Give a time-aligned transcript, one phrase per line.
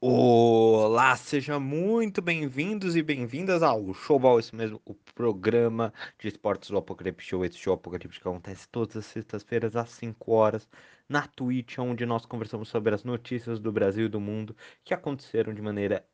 [0.00, 6.76] Olá, sejam muito bem-vindos e bem-vindas ao Showball, esse mesmo, o programa de esportes do
[6.78, 10.68] Apocalipse Show, esse show Apocalipse que acontece todas as sextas-feiras às 5 horas
[11.08, 14.54] na Twitch, onde nós conversamos sobre as notícias do Brasil e do mundo
[14.84, 16.06] que aconteceram de maneira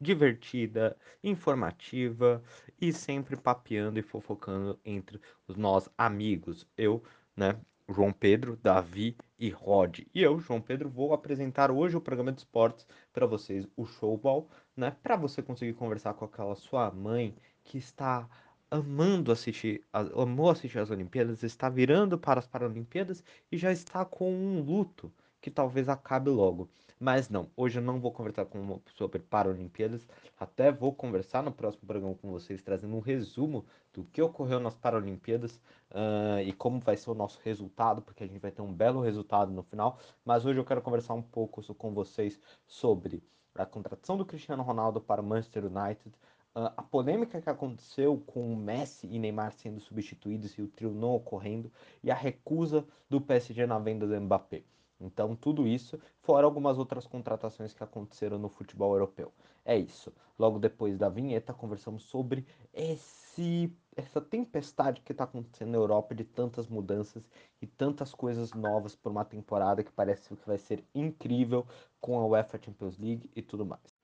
[0.00, 2.42] divertida, informativa
[2.80, 6.66] e sempre papeando e fofocando entre os nós amigos.
[6.76, 7.02] Eu,
[7.36, 10.00] né, João Pedro, Davi e Rod.
[10.14, 14.48] E eu, João Pedro, vou apresentar hoje o programa de esportes para vocês, o Showball,
[14.76, 14.94] né?
[15.02, 18.28] Para você conseguir conversar com aquela sua mãe que está
[18.70, 24.32] amando assistir, amou assistir as Olimpíadas, está virando para as Paralimpíadas e já está com
[24.32, 25.12] um luto
[25.48, 26.68] que talvez acabe logo.
[27.00, 30.06] Mas não, hoje eu não vou conversar com uma sobre Paralimpíadas,
[30.38, 34.74] até vou conversar no próximo programa com vocês, trazendo um resumo do que ocorreu nas
[34.74, 35.56] Paralimpíadas
[35.92, 39.00] uh, e como vai ser o nosso resultado, porque a gente vai ter um belo
[39.00, 39.98] resultado no final.
[40.24, 43.22] Mas hoje eu quero conversar um pouco com vocês sobre
[43.54, 46.12] a contratação do Cristiano Ronaldo para o Manchester United,
[46.54, 51.14] a polêmica que aconteceu com o Messi e Neymar sendo substituídos e o trio não
[51.14, 51.70] ocorrendo,
[52.02, 54.64] e a recusa do PSG na venda do Mbappé.
[55.00, 59.32] Então, tudo isso, fora algumas outras contratações que aconteceram no futebol europeu.
[59.64, 60.12] É isso.
[60.38, 66.24] Logo depois da vinheta, conversamos sobre esse, essa tempestade que está acontecendo na Europa de
[66.24, 67.28] tantas mudanças
[67.60, 71.66] e tantas coisas novas por uma temporada que parece que vai ser incrível
[72.00, 73.97] com a UEFA Champions League e tudo mais.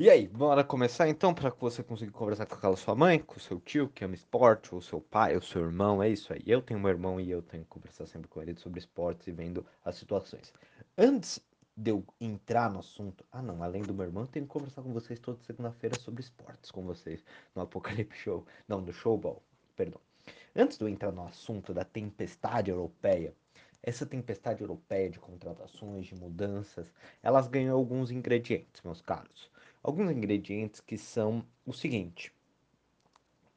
[0.00, 3.40] E aí, bora começar então para que você consiga conversar com aquela sua mãe, com
[3.40, 6.40] seu tio que ama esporte, ou seu pai, ou seu irmão, é isso aí.
[6.46, 9.32] Eu tenho um irmão e eu tenho que conversar sempre com ele sobre esportes e
[9.32, 10.52] vendo as situações.
[10.96, 11.40] Antes
[11.76, 14.82] de eu entrar no assunto, ah não, além do meu irmão, eu tenho que conversar
[14.82, 19.42] com vocês toda segunda-feira sobre esportes com vocês no Apocalipse Show, não, no Showball,
[19.74, 20.00] perdão.
[20.54, 23.34] Antes de eu entrar no assunto da tempestade europeia,
[23.82, 26.86] essa tempestade europeia de contratações, de mudanças,
[27.20, 29.50] elas ganham alguns ingredientes, meus caros
[29.82, 32.32] alguns ingredientes que são o seguinte.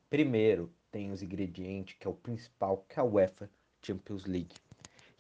[0.10, 3.50] Primeiro, tem os ingredientes que é o principal, que é a UEFA
[3.82, 4.56] Champions League.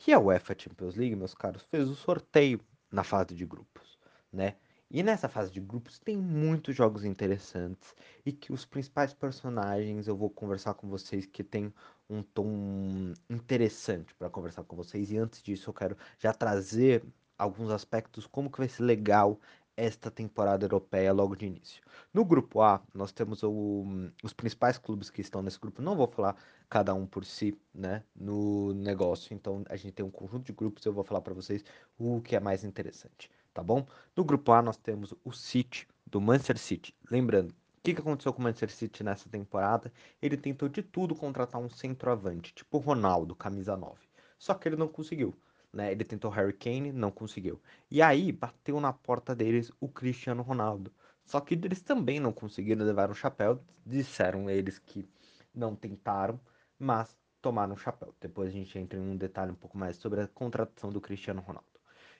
[0.05, 2.59] E a UEFA Champions League, meus caros, fez o sorteio
[2.91, 3.97] na fase de grupos,
[4.31, 4.55] né?
[4.93, 7.95] E nessa fase de grupos tem muitos jogos interessantes
[8.25, 11.73] e que os principais personagens eu vou conversar com vocês que tem
[12.09, 15.09] um tom interessante para conversar com vocês.
[15.09, 17.05] E antes disso eu quero já trazer
[17.37, 19.39] alguns aspectos como que vai ser legal
[19.75, 21.81] esta temporada europeia logo de início.
[22.13, 23.85] No grupo A, nós temos o,
[24.23, 25.81] os principais clubes que estão nesse grupo.
[25.81, 26.35] Não vou falar
[26.69, 29.33] cada um por si, né, no negócio.
[29.33, 30.85] Então a gente tem um conjunto de grupos.
[30.85, 31.63] Eu vou falar para vocês
[31.97, 33.85] o que é mais interessante, tá bom?
[34.15, 36.93] No grupo A nós temos o City do Manchester City.
[37.09, 39.91] Lembrando, o que, que aconteceu com o Manchester City nessa temporada?
[40.21, 43.97] Ele tentou de tudo contratar um centroavante, tipo Ronaldo, camisa 9.
[44.37, 45.35] Só que ele não conseguiu
[45.73, 45.91] né?
[45.91, 47.61] Ele tentou Harry Kane, não conseguiu.
[47.89, 50.91] E aí bateu na porta deles o Cristiano Ronaldo.
[51.25, 53.63] Só que eles também não conseguiram levar o chapéu.
[53.85, 55.07] Disseram eles que
[55.53, 56.39] não tentaram,
[56.77, 58.13] mas tomaram o chapéu.
[58.19, 61.41] Depois a gente entra em um detalhe um pouco mais sobre a contratação do Cristiano
[61.41, 61.67] Ronaldo.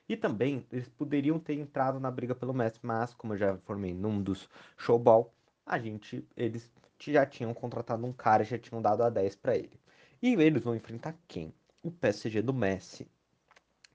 [0.07, 3.93] E também eles poderiam ter entrado na briga pelo Messi, mas como eu já informei
[3.93, 5.33] num dos showball,
[5.65, 9.79] a gente eles já tinham contratado um cara, já tinham dado a 10 para ele.
[10.21, 11.53] E eles vão enfrentar quem?
[11.81, 13.09] O PSG do Messi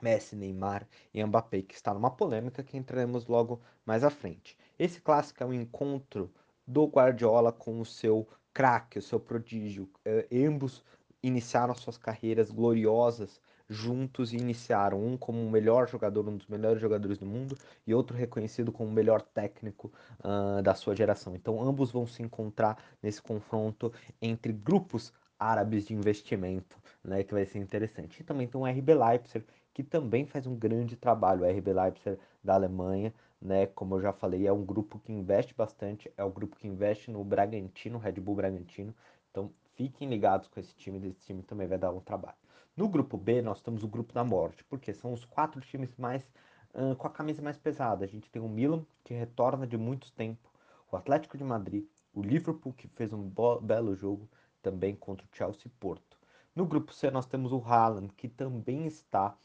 [0.01, 4.57] Messi, Neymar e Mbappé, que está numa polêmica que entraremos logo mais à frente.
[4.79, 6.31] Esse clássico é um encontro
[6.67, 9.89] do Guardiola com o seu craque, o seu prodígio.
[10.07, 10.85] Uh, ambos
[11.23, 16.81] iniciaram suas carreiras gloriosas juntos e iniciaram um como o melhor jogador, um dos melhores
[16.81, 21.35] jogadores do mundo, e outro reconhecido como o melhor técnico uh, da sua geração.
[21.35, 23.93] Então, ambos vão se encontrar nesse confronto
[24.23, 28.21] entre grupos árabes de investimento, né, que vai ser interessante.
[28.21, 29.45] E também tem o RB Leipzig,
[29.77, 31.43] que também faz um grande trabalho.
[31.43, 35.53] O RB Leipzig da Alemanha, né, como eu já falei, é um grupo que investe
[35.55, 38.95] bastante, é o grupo que investe no Bragantino, Red Bull Bragantino.
[39.31, 42.39] Então, fiquem ligados com esse time, esse time também vai dar um trabalho.
[42.75, 46.27] No grupo B, nós temos o grupo da morte, porque são os quatro times mais
[46.73, 48.03] uh, com a camisa mais pesada.
[48.03, 50.51] A gente tem o Milan, que retorna de muito tempo,
[50.91, 51.85] o Atlético de Madrid,
[52.15, 53.31] o Liverpool, que fez um
[53.61, 54.27] belo jogo
[54.63, 56.17] também contra o Chelsea Porto.
[56.55, 59.37] No grupo C, nós temos o Haaland, que também está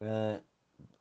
[0.00, 0.42] uh,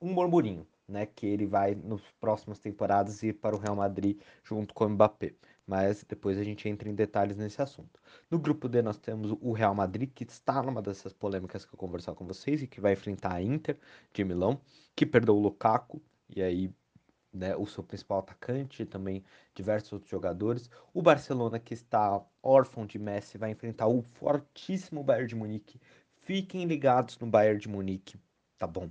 [0.01, 1.05] um murmurinho, né?
[1.05, 5.33] Que ele vai nas próximas temporadas ir para o Real Madrid junto com o Mbappé.
[5.65, 8.01] Mas depois a gente entra em detalhes nesse assunto.
[8.31, 11.77] No grupo D nós temos o Real Madrid, que está numa dessas polêmicas que eu
[11.77, 13.77] conversar com vocês e que vai enfrentar a Inter
[14.13, 14.61] de Milão,
[14.95, 16.73] que perdeu o Lukaku, e aí
[17.33, 19.23] né, o seu principal atacante e também
[19.53, 20.69] diversos outros jogadores.
[20.93, 25.79] O Barcelona, que está órfão de Messi, vai enfrentar o fortíssimo Bayern de Munique.
[26.23, 28.17] Fiquem ligados no Bayern de Munique,
[28.57, 28.89] tá bom.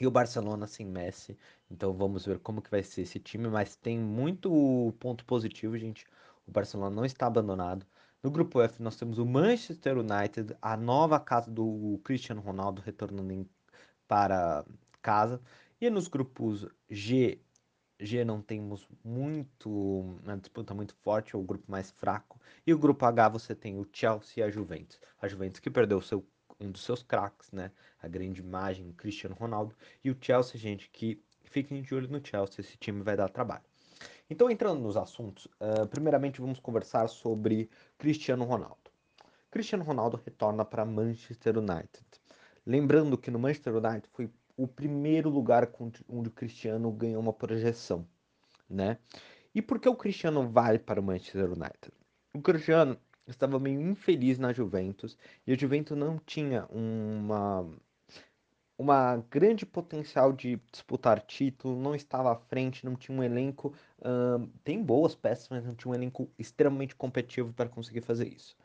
[0.00, 1.38] E o Barcelona sem Messi
[1.70, 6.06] Então vamos ver como que vai ser esse time, mas tem muito ponto positivo, gente.
[6.46, 7.86] O Barcelona não está abandonado.
[8.22, 13.48] No grupo F nós temos o Manchester United, a nova casa do Cristiano Ronaldo retornando
[14.08, 14.64] para
[15.00, 15.40] casa.
[15.80, 17.40] E nos grupos G,
[17.98, 19.70] G não temos muito,
[20.24, 22.40] uma disputa muito forte, é o grupo mais fraco.
[22.66, 25.00] E o grupo H você tem o Chelsea e a Juventus.
[25.20, 26.24] A Juventus que perdeu seu,
[26.66, 27.70] um dos seus craques, né?
[28.00, 29.74] A grande imagem, o Cristiano Ronaldo.
[30.02, 33.64] E o Chelsea, gente, que fiquem de olho no Chelsea, esse time vai dar trabalho.
[34.28, 37.68] Então, entrando nos assuntos, uh, primeiramente vamos conversar sobre
[37.98, 38.90] Cristiano Ronaldo.
[39.50, 42.06] Cristiano Ronaldo retorna para Manchester United.
[42.64, 45.70] Lembrando que no Manchester United foi o primeiro lugar
[46.08, 48.06] onde o Cristiano ganhou uma projeção,
[48.68, 48.98] né?
[49.54, 51.92] E por que o Cristiano vai para o Manchester United?
[52.32, 55.16] O Cristiano estava meio infeliz na Juventus
[55.46, 57.66] e a Juventus não tinha uma
[58.78, 63.72] uma grande potencial de disputar título, não estava à frente, não tinha um elenco,
[64.64, 68.56] tem boas peças, mas não tinha um elenco extremamente competitivo para conseguir fazer isso.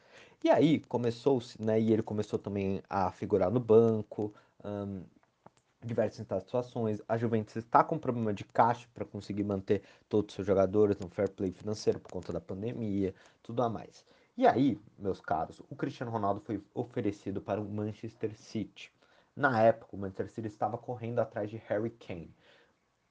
[0.43, 4.33] E aí começou-se, né, e ele começou também a figurar no banco,
[5.83, 7.01] diversas situações.
[7.07, 11.09] A Juventus está com problema de caixa para conseguir manter todos os seus jogadores no
[11.09, 13.13] fair play financeiro por conta da pandemia,
[13.43, 14.03] tudo a mais.
[14.37, 18.93] E aí, meus caros, o Cristiano Ronaldo foi oferecido para o Manchester City.
[19.35, 22.31] Na época, o Manchester City estava correndo atrás de Harry Kane.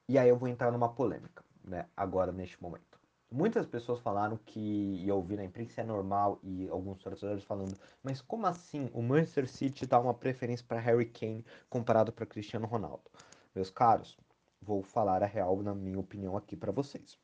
[0.07, 2.97] E aí eu vou entrar numa polêmica, né, agora neste momento.
[3.29, 7.77] Muitas pessoas falaram que, e eu ouvi na imprensa é normal, e alguns torcedores falando,
[8.01, 12.65] mas como assim o Manchester City dá uma preferência para Harry Kane comparado para Cristiano
[12.65, 13.11] Ronaldo?
[13.53, 14.17] Meus caros,
[14.61, 17.19] vou falar a real na minha opinião aqui para vocês.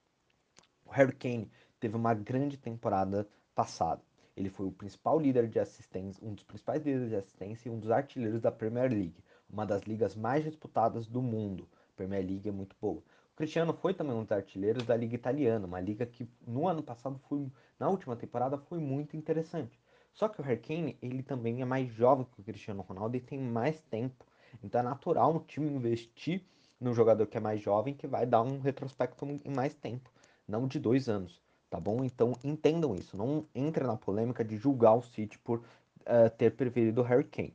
[0.86, 4.02] O Harry Kane teve uma grande temporada passada.
[4.36, 7.80] Ele foi o principal líder de assistência, um dos principais líderes de assistência e um
[7.80, 11.68] dos artilheiros da Premier League, uma das ligas mais disputadas do mundo.
[11.94, 12.98] A Premier League é muito boa.
[12.98, 16.82] O Cristiano foi também um dos artilheiros da Liga Italiana, uma liga que no ano
[16.82, 17.48] passado foi,
[17.80, 19.80] na última temporada, foi muito interessante.
[20.14, 23.22] Só que o Harry Kane, ele também é mais jovem que o Cristiano Ronaldo e
[23.22, 24.26] tem mais tempo.
[24.64, 26.44] Então é natural um time investir
[26.80, 30.12] num jogador que é mais jovem, que vai dar um retrospecto em mais tempo,
[30.48, 32.04] não de dois anos tá bom?
[32.04, 37.02] Então entendam isso, não entre na polêmica de julgar o City por uh, ter preferido
[37.02, 37.52] o Harry Kane.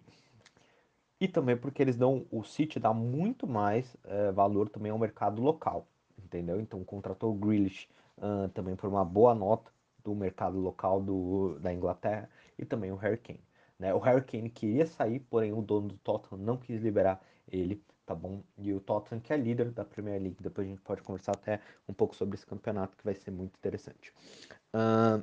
[1.21, 5.41] E também porque eles dão, o City dá muito mais uh, valor também ao mercado
[5.41, 5.87] local,
[6.19, 6.61] entendeu?
[6.61, 9.71] Então contratou o Grealish uh, também por uma boa nota
[10.03, 12.29] do mercado local do, da Inglaterra
[12.59, 13.41] e também o Harry Kane.
[13.79, 13.95] Né?
[13.95, 18.15] O Harry Kane queria sair, porém o dono do Tottenham não quis liberar ele tá
[18.15, 18.43] bom?
[18.57, 21.61] E o Tottenham que é líder da Premier League, depois a gente pode conversar até
[21.87, 24.15] um pouco sobre esse campeonato que vai ser muito interessante.
[24.75, 25.23] Uh,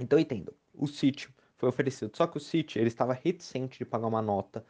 [0.00, 4.08] então entendo, o City foi oferecido, só que o City ele estava reticente de pagar
[4.08, 4.66] uma nota,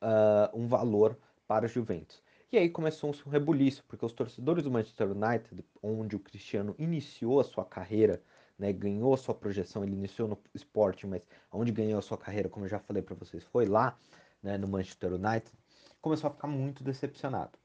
[0.00, 2.22] uh, um valor para o Juventus.
[2.50, 7.38] E aí começou um rebuliço, porque os torcedores do Manchester United, onde o Cristiano iniciou
[7.38, 8.22] a sua carreira,
[8.58, 11.20] né, ganhou a sua projeção, ele iniciou no esporte, mas
[11.52, 13.98] onde ganhou a sua carreira, como eu já falei para vocês, foi lá,
[14.42, 15.61] né, no Manchester United
[16.02, 17.58] começou a ficar muito decepcionado.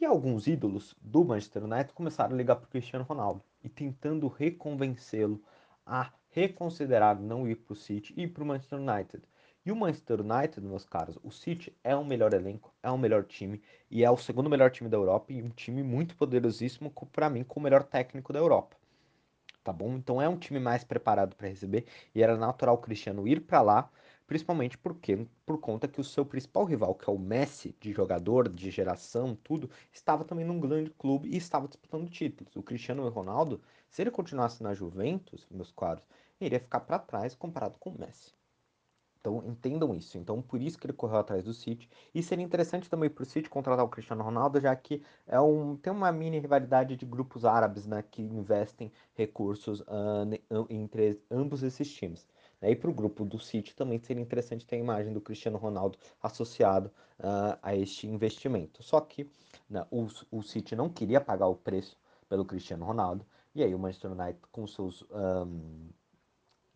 [0.00, 5.40] E alguns ídolos do Manchester United começaram a ligar para Cristiano Ronaldo e tentando reconvencê-lo
[5.86, 9.22] a reconsiderar não ir para o City e para o Manchester United.
[9.66, 13.24] E o Manchester United, meus caros, o City é o melhor elenco, é o melhor
[13.24, 17.30] time e é o segundo melhor time da Europa e um time muito poderosíssimo para
[17.30, 18.76] mim com o melhor técnico da Europa.
[19.62, 19.94] Tá bom?
[19.94, 23.62] Então é um time mais preparado para receber e era natural o Cristiano ir para
[23.62, 23.90] lá
[24.26, 28.48] principalmente porque por conta que o seu principal rival, que é o Messi, de jogador,
[28.48, 32.56] de geração, tudo, estava também num grande clube e estava disputando títulos.
[32.56, 36.06] O Cristiano Ronaldo, se ele continuasse na Juventus, meus caros,
[36.40, 38.32] iria ficar para trás comparado com o Messi.
[39.24, 40.18] Então entendam isso.
[40.18, 41.88] Então por isso que ele correu atrás do City.
[42.14, 45.76] E seria interessante também para o City contratar o Cristiano Ronaldo, já que é um,
[45.76, 51.90] tem uma mini rivalidade de grupos árabes né, que investem recursos uh, entre ambos esses
[51.90, 52.26] times.
[52.64, 52.70] Né?
[52.70, 55.98] E para o grupo do City também seria interessante ter a imagem do Cristiano Ronaldo
[56.22, 56.90] associado
[57.20, 58.82] uh, a este investimento.
[58.82, 59.30] Só que
[59.68, 63.78] né, o, o City não queria pagar o preço pelo Cristiano Ronaldo, e aí o
[63.78, 65.90] Manchester United com seus, um,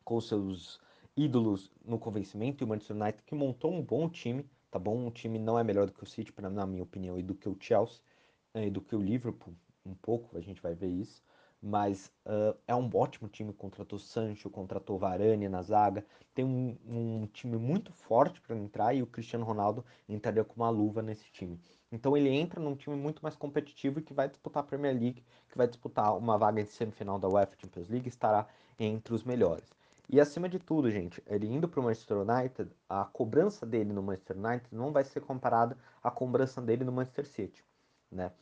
[0.05, 0.79] com seus
[1.17, 5.07] ídolos no convencimento, e o Manchester United que montou um bom time, tá bom?
[5.07, 7.49] Um time não é melhor do que o City, na minha opinião, e do que
[7.49, 8.01] o Chelsea,
[8.53, 9.55] eh, e do que o Liverpool,
[9.87, 11.23] um pouco, a gente vai ver isso
[11.63, 13.53] mas uh, é um ótimo time.
[13.53, 16.05] Contratou Sancho, contratou Varane na zaga.
[16.35, 20.71] Tem um, um time muito forte para entrar e o Cristiano Ronaldo entraria com uma
[20.71, 21.59] luva nesse time.
[21.91, 25.25] Então ele entra num time muito mais competitivo e que vai disputar a Premier League,
[25.49, 28.47] que vai disputar uma vaga de semifinal da UEFA Champions League estará
[28.79, 29.73] entre os melhores.
[30.11, 34.03] E acima de tudo, gente, ele indo para o Manchester United, a cobrança dele no
[34.03, 37.63] Manchester United não vai ser comparada à cobrança dele no Manchester City,
[38.11, 38.33] né?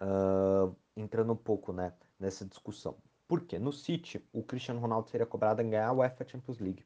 [0.00, 1.92] uh, entrando um pouco né,
[2.24, 2.96] nessa discussão.
[3.28, 3.58] Por quê?
[3.58, 6.84] No City, o Cristiano Ronaldo seria cobrado a ganhar a UEFA Champions League.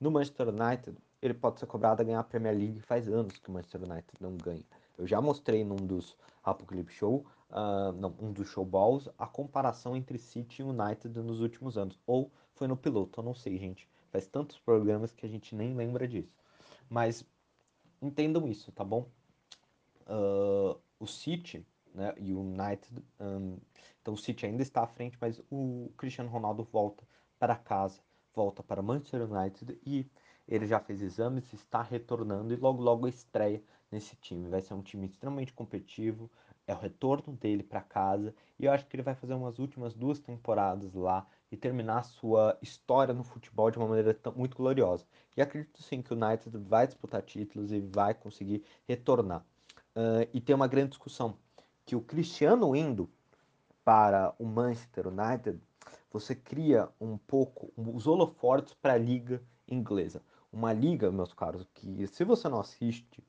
[0.00, 2.80] No Manchester United, ele pode ser cobrado a ganhar a Premier League.
[2.80, 4.64] Faz anos que o Manchester United não ganha.
[4.96, 10.18] Eu já mostrei num dos Apocalipse Show, uh, não, um dos showballs, a comparação entre
[10.18, 11.98] City e United nos últimos anos.
[12.06, 13.88] Ou foi no piloto, eu não sei, gente.
[14.10, 16.32] Faz tantos programas que a gente nem lembra disso.
[16.88, 17.24] Mas
[18.00, 19.06] entendam isso, tá bom?
[20.06, 21.66] Uh, o City
[21.98, 23.58] né, United, um,
[24.00, 27.04] então o City ainda está à frente, mas o Cristiano Ronaldo volta
[27.38, 28.00] para casa,
[28.32, 30.08] volta para Manchester United e
[30.46, 34.48] ele já fez exames, está retornando e logo logo estreia nesse time.
[34.48, 36.30] Vai ser um time extremamente competitivo,
[36.66, 39.92] é o retorno dele para casa e eu acho que ele vai fazer umas últimas
[39.92, 45.04] duas temporadas lá e terminar sua história no futebol de uma maneira tão, muito gloriosa.
[45.36, 49.44] E acredito sim que o United vai disputar títulos e vai conseguir retornar.
[49.96, 51.36] Uh, e tem uma grande discussão
[51.88, 53.08] que o Cristiano indo
[53.82, 55.58] para o Manchester United,
[56.12, 60.20] você cria um pouco os holofortes para a liga inglesa.
[60.52, 63.24] Uma liga, meus caros, que se você não assiste,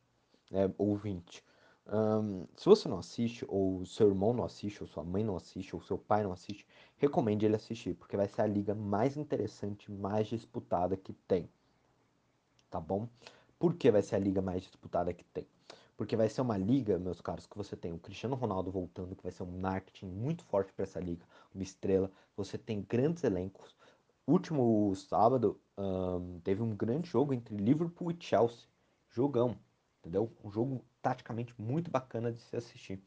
[0.51, 1.41] é, ouvinte,
[1.87, 5.73] um, se você não assiste, ou seu irmão não assiste, ou sua mãe não assiste,
[5.73, 9.89] ou seu pai não assiste, recomende ele assistir, porque vai ser a liga mais interessante,
[9.89, 11.49] mais disputada que tem.
[12.69, 13.07] Tá bom?
[13.57, 15.47] Por que vai ser a liga mais disputada que tem?
[15.99, 19.21] Porque vai ser uma liga, meus caros, que você tem o Cristiano Ronaldo voltando, que
[19.21, 22.09] vai ser um marketing muito forte para essa liga, uma estrela.
[22.37, 23.75] Você tem grandes elencos.
[24.25, 28.65] Último sábado, um, teve um grande jogo entre Liverpool e Chelsea.
[29.09, 29.59] Jogão,
[29.99, 30.31] entendeu?
[30.41, 33.03] Um jogo taticamente muito bacana de se assistir.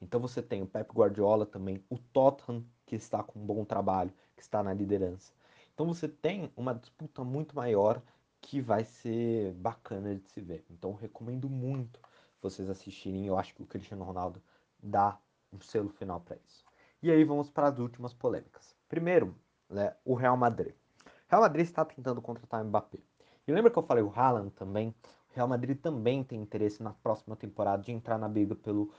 [0.00, 4.14] Então você tem o Pep Guardiola também, o Tottenham, que está com um bom trabalho,
[4.36, 5.32] que está na liderança.
[5.74, 8.00] Então você tem uma disputa muito maior
[8.42, 10.64] que vai ser bacana de se ver.
[10.68, 11.98] Então recomendo muito
[12.42, 13.26] vocês assistirem.
[13.26, 14.42] Eu acho que o Cristiano Ronaldo
[14.82, 15.16] dá
[15.52, 16.64] um selo final para isso.
[17.02, 18.76] E aí vamos para as últimas polêmicas.
[18.88, 19.34] Primeiro,
[19.70, 20.74] né, o Real Madrid.
[21.06, 22.98] O Real Madrid está tentando contratar o Mbappé.
[23.46, 24.94] E lembra que eu falei o Haaland também?
[25.30, 28.92] Real Madrid também tem interesse na próxima temporada de entrar na briga pelo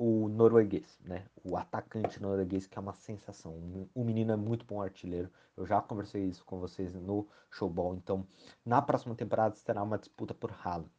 [0.00, 1.26] o norueguês, né?
[1.44, 3.52] O atacante norueguês que é uma sensação.
[3.94, 5.30] O menino é muito bom artilheiro.
[5.54, 7.94] Eu já conversei isso com vocês no Showball.
[7.96, 8.26] Então,
[8.64, 10.90] na próxima temporada será uma disputa por Haaland,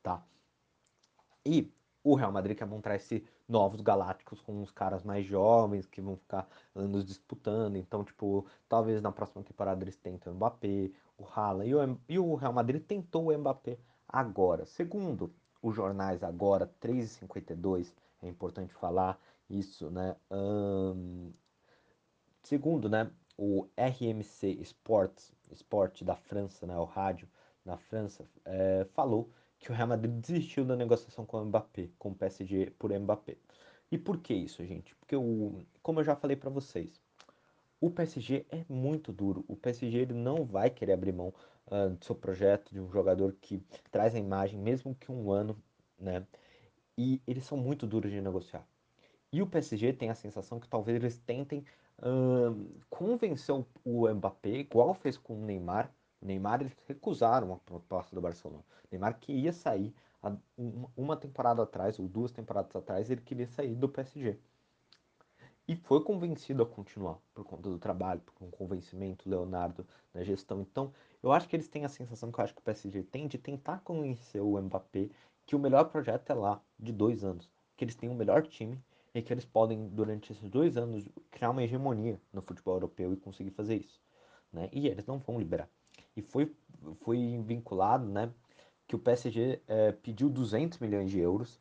[0.00, 0.24] tá?
[1.44, 1.68] E
[2.04, 6.16] o Real Madrid quer montar esse novos galácticos com uns caras mais jovens que vão
[6.16, 7.74] ficar anos disputando.
[7.74, 11.68] Então, tipo, talvez na próxima temporada eles tentem o Mbappé, o Haaland.
[11.68, 13.76] E o, e o Real Madrid tentou o Mbappé
[14.08, 14.64] agora.
[14.66, 17.92] Segundo os jornais agora, 3h52,
[18.22, 20.16] é importante falar isso, né?
[22.42, 27.28] Segundo, né, o RMC Sports, Sport da França, né, o rádio
[27.64, 32.10] da França, é, falou que o Real Madrid desistiu da negociação com o Mbappé, com
[32.10, 33.36] o PSG por Mbappé.
[33.90, 34.94] E por que isso, gente?
[34.96, 37.00] Porque, o, como eu já falei para vocês,
[37.80, 39.44] o PSG é muito duro.
[39.48, 41.32] O PSG ele não vai querer abrir mão
[41.66, 43.58] uh, do seu projeto de um jogador que
[43.90, 45.56] traz a imagem, mesmo que um ano,
[45.98, 46.26] né?
[46.96, 48.66] E eles são muito duros de negociar.
[49.32, 51.64] E o PSG tem a sensação que talvez eles tentem
[51.98, 55.92] uh, convencer o, o Mbappé, igual fez com o Neymar.
[56.20, 58.64] O Neymar eles recusaram a proposta do Barcelona.
[58.84, 59.94] O Neymar que ia sair
[60.96, 64.36] uma temporada atrás, ou duas temporadas atrás, ele queria sair do PSG
[65.68, 70.60] e foi convencido a continuar por conta do trabalho, por um convencimento, Leonardo, na gestão.
[70.60, 73.26] Então, eu acho que eles têm a sensação que eu acho que o PSG tem
[73.26, 75.10] de tentar convencer o Mbappé
[75.46, 78.78] que o melhor projeto é lá, de dois anos, que eles têm o melhor time
[79.14, 83.16] e que eles podem, durante esses dois anos, criar uma hegemonia no futebol europeu e
[83.16, 84.00] conseguir fazer isso.
[84.52, 84.68] Né?
[84.72, 85.68] E eles não vão liberar.
[86.16, 86.52] E foi,
[87.00, 88.30] foi vinculado né,
[88.86, 91.60] que o PSG é, pediu 200 milhões de euros,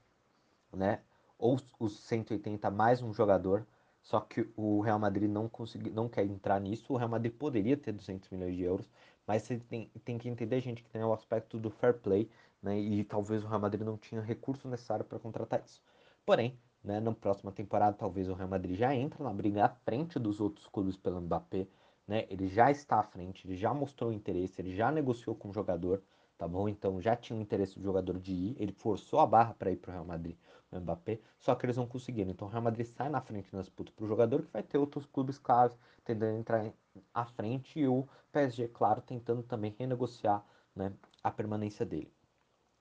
[0.74, 1.00] né,
[1.38, 3.66] ou os 180 mais um jogador,
[4.02, 6.94] só que o Real Madrid não, consegui, não quer entrar nisso.
[6.94, 8.90] O Real Madrid poderia ter 200 milhões de euros,
[9.26, 12.30] mas você tem, tem que entender, gente, que tem o aspecto do fair play,
[12.62, 12.80] né?
[12.80, 15.82] E talvez o Real Madrid não tinha recurso necessário para contratar isso.
[16.26, 20.20] Porém, né, na próxima temporada, talvez o Real Madrid já entre na briga à frente
[20.20, 21.68] dos outros clubes pelo Mbappé,
[22.08, 22.26] né?
[22.30, 26.04] Ele já está à frente, ele já mostrou interesse, ele já negociou com o jogador,
[26.38, 26.70] tá bom?
[26.70, 29.78] Então já tinha o interesse do jogador de ir, ele forçou a barra para ir
[29.78, 30.38] para o Real Madrid
[30.72, 32.32] o Mbappé, só que eles não conseguiram.
[32.32, 34.78] Então o Real Madrid sai na frente na disputa para o jogador, que vai ter
[34.78, 36.72] outros clubes, claro, tentando entrar
[37.14, 40.46] à frente, e o PSG, claro, tentando também renegociar
[40.76, 40.94] né,
[41.24, 42.15] a permanência dele.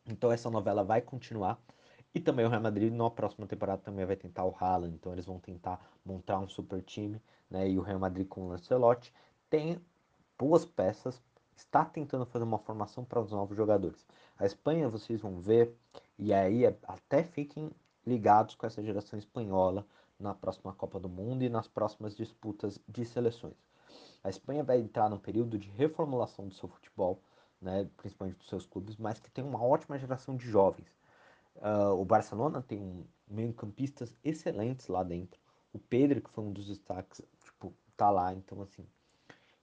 [0.06, 1.58] Então essa novela vai continuar.
[2.14, 5.26] E também o Real Madrid na próxima temporada também vai tentar o Haaland, então eles
[5.26, 7.20] vão tentar montar um super time,
[7.50, 7.68] né?
[7.68, 9.12] E o Real Madrid com o Lancelotti
[9.50, 9.80] tem
[10.38, 11.20] boas peças,
[11.56, 14.06] está tentando fazer uma formação para os novos jogadores.
[14.38, 15.76] A Espanha, vocês vão ver,
[16.18, 17.70] e aí é, até fiquem
[18.06, 19.86] ligados com essa geração espanhola
[20.18, 23.56] na próxima Copa do Mundo e nas próximas disputas de seleções.
[24.22, 27.20] A Espanha vai entrar num período de reformulação do seu futebol,
[27.64, 30.86] né, principalmente dos seus clubes, mas que tem uma ótima geração de jovens.
[31.56, 35.40] Uh, o Barcelona tem um meio-campistas excelentes lá dentro.
[35.72, 38.34] O Pedro, que foi um dos destaques, tipo, tá lá.
[38.34, 38.86] Então, assim,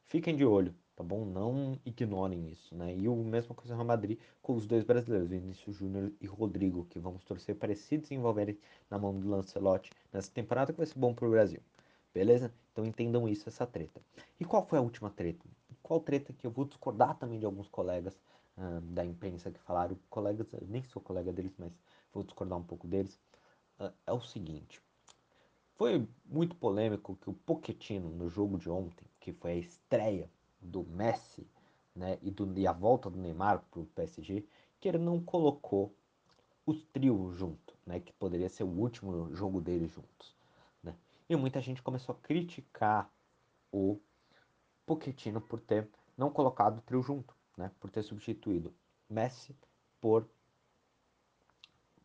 [0.05, 1.23] fiquem de olho, tá bom?
[1.25, 2.95] Não ignorem isso, né?
[2.95, 6.85] E o mesmo coisa no Real Madrid com os dois brasileiros, Vinícius Júnior e Rodrigo,
[6.85, 8.57] que vamos torcer para se desenvolverem
[8.89, 11.61] na mão do Lancelotti nessa temporada que vai ser bom pro Brasil.
[12.13, 12.51] Beleza?
[12.71, 14.01] Então entendam isso, essa treta.
[14.39, 15.45] E qual foi a última treta?
[15.91, 18.17] Qual treta que eu vou discordar também de alguns colegas
[18.81, 21.77] da imprensa que falaram, colegas, nem sou colega deles, mas
[22.13, 23.19] vou discordar um pouco deles,
[23.77, 24.81] uh, é o seguinte.
[25.75, 30.29] Foi muito polêmico que o Pochettino, no jogo de ontem, que foi a estreia
[30.61, 31.45] do Messi
[31.93, 34.45] né, e, do, e a volta do Neymar para o PSG,
[34.79, 35.93] que ele não colocou
[36.65, 40.33] os trios junto, né, que poderia ser o último jogo deles juntos.
[40.81, 40.95] Né?
[41.29, 43.11] E muita gente começou a criticar
[43.73, 43.99] o
[44.95, 48.73] Pochettino por ter não colocado o trio junto, né, por ter substituído
[49.09, 49.55] Messi
[50.01, 50.27] por,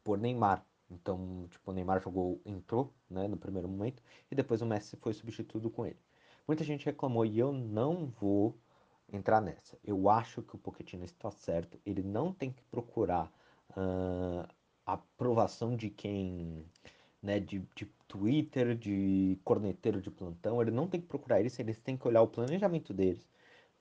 [0.05, 0.65] por Neymar.
[0.89, 4.01] Então, tipo, o Neymar jogou, entrou, né, no primeiro momento,
[4.31, 5.99] e depois o Messi foi substituído com ele.
[6.47, 8.57] Muita gente reclamou e eu não vou
[9.13, 9.77] entrar nessa.
[9.83, 11.81] Eu acho que o Pochettino está certo.
[11.85, 13.33] Ele não tem que procurar
[13.71, 14.49] uh,
[14.85, 16.65] a aprovação de quem,
[17.27, 20.63] né, de, de Twitter, de corneteiro de plantão.
[20.63, 21.61] Ele não tem que procurar isso.
[21.61, 23.29] Eles têm que olhar o planejamento deles,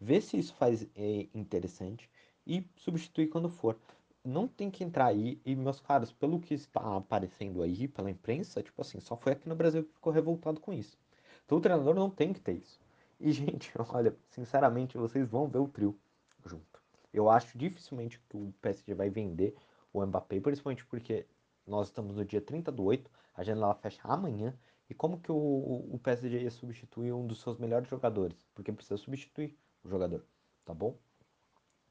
[0.01, 2.09] ver se isso faz é, interessante
[2.45, 3.77] e substituir quando for
[4.23, 5.39] não tem que entrar aí.
[5.45, 9.47] E, meus caros, pelo que está aparecendo aí pela imprensa, tipo assim, só foi aqui
[9.47, 10.97] no Brasil que ficou revoltado com isso.
[11.45, 12.79] Então o treinador não tem que ter isso.
[13.19, 15.95] E, gente, olha, sinceramente, vocês vão ver o trio
[16.43, 16.81] junto.
[17.13, 19.55] Eu acho dificilmente que o PSG vai vender
[19.93, 21.27] o Mbappé, principalmente porque
[21.65, 24.57] nós estamos no dia 30 do 8, a janela fecha amanhã.
[24.89, 28.37] E como que o, o PSG ia substituir um dos seus melhores jogadores?
[28.53, 30.23] Porque precisa substituir o jogador,
[30.63, 30.97] tá bom?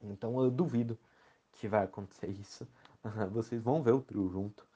[0.00, 0.98] Então eu duvido
[1.52, 2.66] que vai acontecer isso.
[3.32, 4.66] Vocês vão ver o trio junto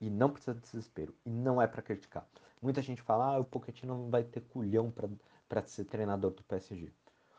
[0.00, 1.14] e não precisa de desespero.
[1.24, 2.26] E não é para criticar.
[2.60, 4.92] Muita gente fala, ah, o Pochettino não vai ter culhão
[5.48, 6.92] para ser treinador do PSG.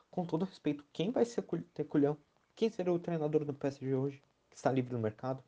[0.09, 2.17] Com todo respeito, quem vai ser, ter culhão?
[2.55, 4.23] Quem seria o treinador do PSG hoje?
[4.49, 5.43] Que está livre no mercado?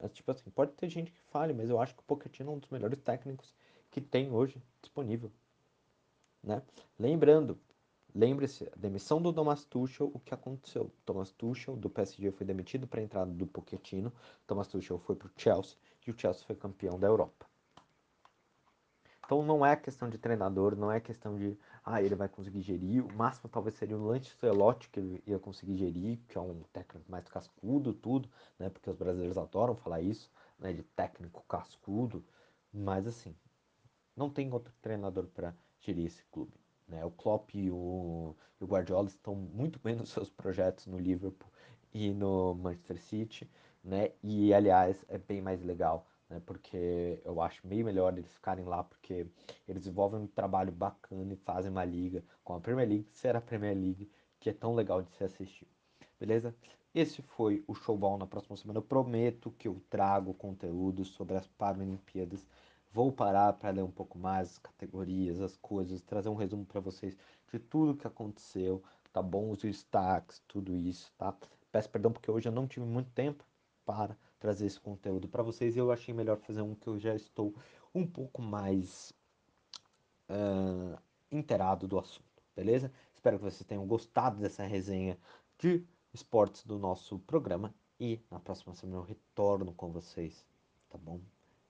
[0.00, 2.54] É, tipo assim, pode ter gente que fale, mas eu acho que o Pochettino é
[2.54, 3.54] um dos melhores técnicos
[3.90, 5.30] que tem hoje disponível.
[6.42, 6.62] Né?
[6.98, 7.58] Lembrando,
[8.14, 10.90] Lembre-se, a demissão do Thomas Tuchel, o que aconteceu?
[11.06, 14.12] Thomas Tuchel do PSG foi demitido para a entrada do Pochettino,
[14.46, 17.46] Thomas Tuchel foi para o Chelsea e o Chelsea foi campeão da Europa.
[19.30, 23.06] Então não é questão de treinador, não é questão de, ah, ele vai conseguir gerir,
[23.06, 27.08] o máximo talvez seria o Lancelotti que ele ia conseguir gerir, que é um técnico
[27.08, 32.24] mais cascudo, tudo, né, porque os brasileiros adoram falar isso, né, de técnico cascudo,
[32.74, 33.32] mas assim,
[34.16, 36.58] não tem outro treinador para gerir esse clube.
[36.88, 37.04] Né?
[37.04, 41.48] O Klopp e o, e o Guardiola estão muito bem nos seus projetos no Liverpool
[41.94, 43.48] e no Manchester City,
[43.84, 44.10] né?
[44.24, 46.40] E aliás é bem mais legal, né?
[46.46, 49.26] Porque eu acho meio melhor eles ficarem lá porque
[49.68, 53.40] eles desenvolvem um trabalho bacana e fazem uma liga com a Premier League, ser a
[53.40, 55.68] Premier League que é tão legal de se assistir.
[56.18, 56.54] Beleza?
[56.94, 58.78] Esse foi o Showball na próxima semana.
[58.78, 62.46] Eu prometo que eu trago conteúdo sobre as Paralimpíadas
[62.92, 66.80] Vou parar para ler um pouco mais as categorias, as coisas, trazer um resumo para
[66.80, 67.16] vocês
[67.52, 69.50] de tudo que aconteceu, tá bom?
[69.50, 71.32] Os destaques, tudo isso, tá?
[71.70, 73.44] Peço perdão porque hoje eu não tive muito tempo
[73.86, 77.14] para trazer esse conteúdo para vocês e eu achei melhor fazer um que eu já
[77.14, 77.54] estou
[77.94, 79.12] um pouco mais
[80.28, 80.98] uh,
[81.30, 82.90] inteirado do assunto, beleza?
[83.14, 85.18] Espero que vocês tenham gostado dessa resenha
[85.58, 90.44] de esportes do nosso programa e na próxima semana eu retorno com vocês,
[90.88, 91.20] tá bom?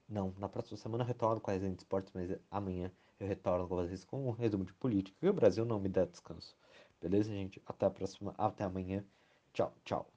[0.09, 3.69] Não, na próxima semana eu retorno com a resenha de esportes, mas amanhã eu retorno
[3.69, 5.17] com vocês com um resumo de política.
[5.21, 6.57] E o Brasil não me dá descanso.
[7.01, 7.61] Beleza, gente?
[7.67, 9.05] Até a próxima, até amanhã.
[9.53, 10.09] Tchau, tchau.